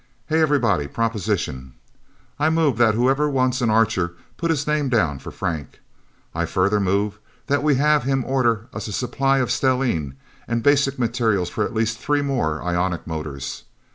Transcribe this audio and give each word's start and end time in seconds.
Hey, 0.25 0.41
everybody! 0.41 0.87
Proposition! 0.87 1.75
I 2.39 2.49
move 2.49 2.77
that 2.79 2.95
whoever 2.95 3.29
wants 3.29 3.61
an 3.61 3.69
Archer 3.69 4.15
put 4.35 4.49
his 4.49 4.65
name 4.65 4.89
down 4.89 5.19
for 5.19 5.29
Frank. 5.29 5.79
I 6.33 6.47
further 6.47 6.79
move 6.79 7.19
that 7.45 7.61
we 7.61 7.75
have 7.75 8.01
him 8.03 8.25
order 8.25 8.65
us 8.73 8.87
a 8.87 8.93
supply 8.93 9.37
of 9.37 9.51
stellene, 9.51 10.15
and 10.47 10.63
basic 10.63 10.97
materials 10.97 11.49
for 11.51 11.63
at 11.63 11.75
least 11.75 11.99
three 11.99 12.23
more 12.23 12.63
ionic 12.63 13.05
motors. 13.05 13.65